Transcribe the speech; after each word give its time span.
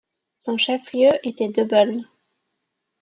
Son 0.33 0.57
chef-lieu 0.57 1.11
était 1.23 1.49
Döbeln. 1.49 2.03